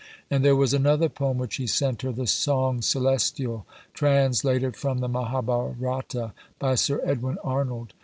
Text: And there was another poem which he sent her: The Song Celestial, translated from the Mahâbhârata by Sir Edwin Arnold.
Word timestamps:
And 0.31 0.43
there 0.43 0.55
was 0.55 0.73
another 0.73 1.09
poem 1.09 1.37
which 1.37 1.57
he 1.57 1.67
sent 1.67 2.01
her: 2.01 2.11
The 2.11 2.25
Song 2.25 2.81
Celestial, 2.81 3.67
translated 3.93 4.75
from 4.75 4.97
the 4.97 5.07
Mahâbhârata 5.07 6.31
by 6.57 6.73
Sir 6.73 7.01
Edwin 7.05 7.37
Arnold. 7.43 7.93